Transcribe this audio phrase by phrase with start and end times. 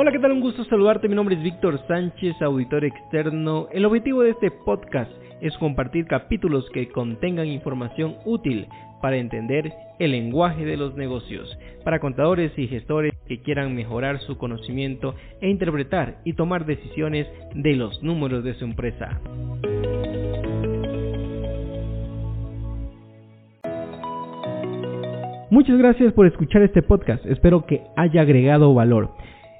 [0.00, 0.30] Hola, ¿qué tal?
[0.30, 1.08] Un gusto saludarte.
[1.08, 3.66] Mi nombre es Víctor Sánchez, auditor externo.
[3.72, 5.10] El objetivo de este podcast
[5.40, 8.68] es compartir capítulos que contengan información útil
[9.02, 14.38] para entender el lenguaje de los negocios, para contadores y gestores que quieran mejorar su
[14.38, 17.26] conocimiento e interpretar y tomar decisiones
[17.56, 19.20] de los números de su empresa.
[25.50, 29.17] Muchas gracias por escuchar este podcast, espero que haya agregado valor.